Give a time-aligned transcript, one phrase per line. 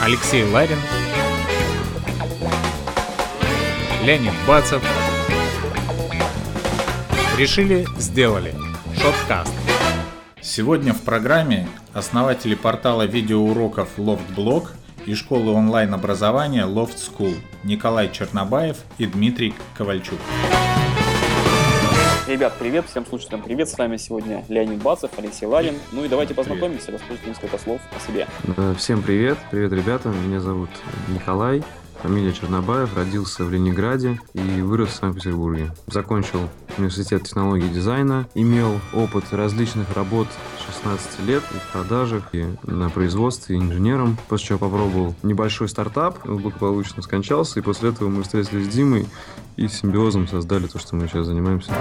[0.00, 0.78] Алексей Ларин,
[4.02, 4.82] Леонид Бацев.
[7.36, 8.54] Решили, сделали.
[8.96, 9.52] Шоткаст.
[10.40, 14.68] Сегодня в программе основатели портала видеоуроков LoftBlog
[15.04, 20.18] и школы онлайн-образования Loft School Николай Чернобаев и Дмитрий Ковальчук.
[22.26, 25.74] Ребят, привет, всем слушателям привет, с вами сегодня Леонид Бацев, Алексей Ларин.
[25.92, 28.26] Ну и давайте познакомимся, расскажите несколько слов о себе.
[28.78, 30.70] Всем привет, привет, ребята, меня зовут
[31.08, 31.62] Николай,
[32.04, 35.70] фамилия Чернобаев, родился в Ленинграде и вырос в Санкт-Петербурге.
[35.86, 40.28] Закончил университет технологий и дизайна, имел опыт различных работ
[40.66, 47.60] 16 лет в продажах, и на производстве, инженером, после чего попробовал небольшой стартап, благополучно скончался,
[47.60, 49.08] и после этого мы встретились с Димой
[49.56, 51.72] и симбиозом создали то, что мы сейчас занимаемся.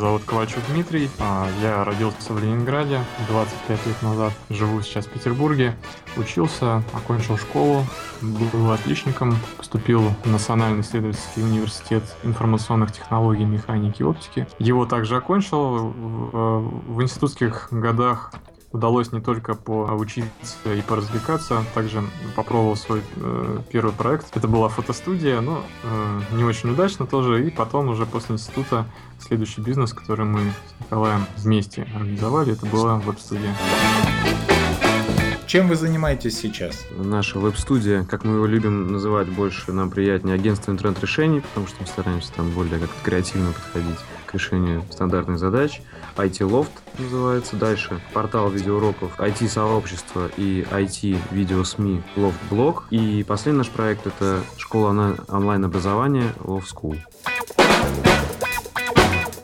[0.00, 1.10] Зовут Ковачук Дмитрий.
[1.18, 4.32] А, я родился в Ленинграде 25 лет назад.
[4.48, 5.76] Живу сейчас в Петербурге.
[6.16, 7.84] Учился, окончил школу,
[8.22, 9.36] был отличником.
[9.58, 14.48] Поступил в Национальный исследовательский университет информационных технологий, механики и оптики.
[14.58, 15.92] Его также окончил.
[15.92, 18.32] В институтских годах
[18.72, 22.02] удалось не только поучиться и поразвлекаться, также
[22.36, 24.36] попробовал свой э, первый проект.
[24.36, 27.46] Это была фотостудия, но э, не очень удачно тоже.
[27.46, 28.86] И потом уже после института
[29.18, 33.54] следующий бизнес, который мы с Николаем вместе организовали, это была веб-студия.
[35.50, 36.86] Чем вы занимаетесь сейчас?
[36.96, 41.88] Наша веб-студия, как мы его любим называть больше, нам приятнее агентство интернет-решений, потому что мы
[41.88, 45.82] стараемся там более как-то креативно подходить к решению стандартных задач.
[46.16, 47.56] IT-лофт называется.
[47.56, 52.86] Дальше портал видеоуроков, IT-сообщество и IT-видео-СМИ Лофт-блог.
[52.90, 56.96] И последний наш проект— это школа онлайн-образования Love School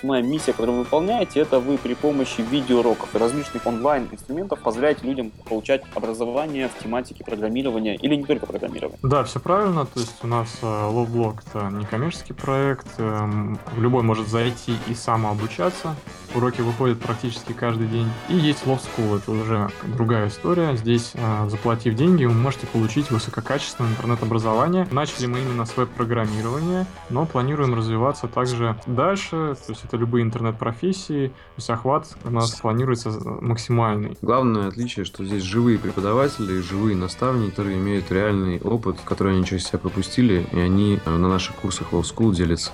[0.00, 5.30] основная миссия, которую вы выполняете, это вы при помощи видеоуроков и различных онлайн-инструментов позволяете людям
[5.46, 8.98] получать образование в тематике программирования или не только программирования.
[9.02, 9.84] Да, все правильно.
[9.84, 12.86] То есть у нас э, LoveBlog это некоммерческий проект.
[12.98, 15.94] Эм, любой может зайти и самообучаться.
[16.34, 18.06] Уроки выходят практически каждый день.
[18.28, 20.76] И есть Love School, это уже другая история.
[20.76, 24.86] Здесь, э, заплатив деньги, вы можете получить высококачественное интернет-образование.
[24.92, 29.56] Начали мы именно с веб-программирования, но планируем развиваться также дальше.
[29.66, 33.10] То есть это любые интернет-профессии, то есть охват у нас планируется
[33.40, 34.16] максимальный.
[34.22, 39.66] Главное отличие, что здесь живые преподаватели, живые наставники, которые имеют реальный опыт, который они через
[39.66, 42.72] себя пропустили, и они на наших курсах Love School делятся.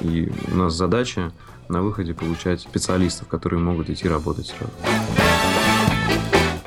[0.00, 1.32] И у нас задача
[1.68, 4.72] на выходе получать специалистов, которые могут идти работать сразу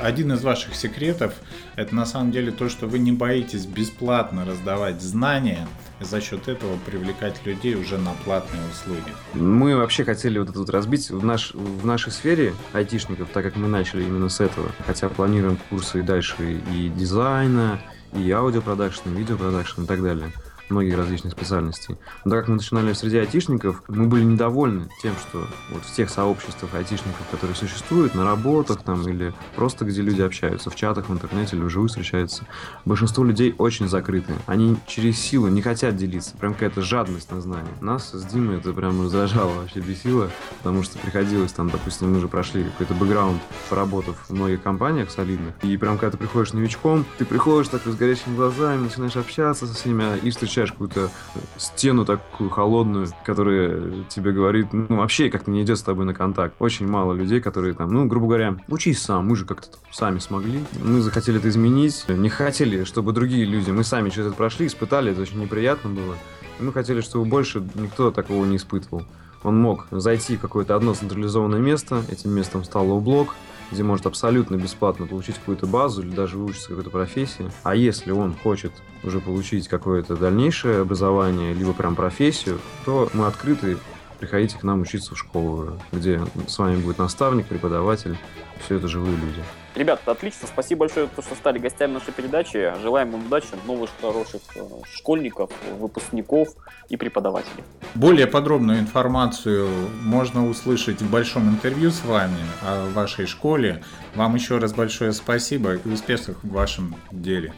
[0.08, 1.34] один из ваших секретов
[1.76, 5.68] это на самом деле то, что вы не боитесь бесплатно раздавать знания
[6.00, 9.12] и за счет этого привлекать людей уже на платные услуги.
[9.34, 13.56] Мы вообще хотели вот это вот разбить в, наш, в нашей сфере айтишников, так как
[13.58, 14.70] мы начали именно с этого.
[14.86, 17.80] Хотя планируем курсы и дальше и дизайна,
[18.14, 20.32] и аудиопродакшн, и видеопродакшн и так далее
[20.70, 21.98] многих различных специальностей.
[22.26, 26.10] Но так как мы начинали среди айтишников, мы были недовольны тем, что вот в тех
[26.10, 31.14] сообществах айтишников, которые существуют, на работах там или просто где люди общаются, в чатах, в
[31.14, 32.46] интернете или вживую встречаются,
[32.86, 34.34] большинство людей очень закрыты.
[34.46, 36.36] Они через силу не хотят делиться.
[36.38, 37.72] Прям какая-то жадность на знания.
[37.82, 40.30] Нас с Димой это прям раздражало, вообще бесило,
[40.60, 45.54] потому что приходилось там, допустим, мы уже прошли какой-то бэкграунд, поработав в многих компаниях солидных,
[45.64, 49.74] и прям когда ты приходишь новичком, ты приходишь так с горящими глазами, начинаешь общаться со
[49.74, 51.12] всеми, и встречаешь встречаешь какую-то
[51.58, 56.56] стену такую холодную, которая тебе говорит, ну, вообще как-то не идет с тобой на контакт.
[56.60, 60.64] Очень мало людей, которые там, ну, грубо говоря, учись сам, мы же как-то сами смогли.
[60.84, 65.12] Мы захотели это изменить, не хотели, чтобы другие люди, мы сами через это прошли, испытали,
[65.12, 66.16] это очень неприятно было.
[66.60, 69.04] Мы хотели, чтобы больше никто такого не испытывал.
[69.44, 73.36] Он мог зайти в какое-то одно централизованное место, этим местом стал LoftBlog,
[73.72, 77.52] где может абсолютно бесплатно получить какую-то базу или даже выучиться какой-то профессии.
[77.64, 78.72] А если он хочет
[79.04, 83.78] уже получить какое-то дальнейшее образование, либо прям профессию, то мы открыты
[84.20, 88.18] приходите к нам учиться в школу, где с вами будет наставник, преподаватель,
[88.66, 89.44] все это живые люди.
[89.76, 90.48] Ребята, отлично.
[90.48, 92.74] Спасибо большое, что стали гостями нашей передачи.
[92.82, 94.62] Желаем вам удачи, новых хороших э,
[94.92, 96.50] школьников, выпускников
[96.90, 97.64] и преподавателей.
[97.94, 99.70] Более подробную информацию
[100.02, 103.84] можно услышать в большом интервью с вами о вашей школе.
[104.16, 107.54] Вам еще раз большое спасибо и успехов в вашем деле.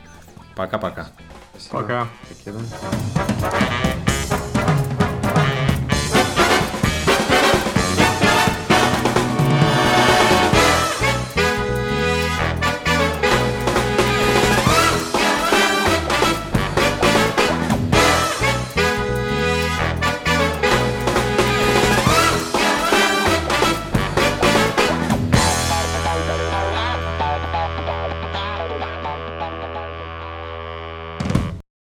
[0.56, 1.08] Пока-пока.
[1.72, 2.08] Пока.
[2.30, 2.60] Спасибо.
[3.42, 3.89] Пока.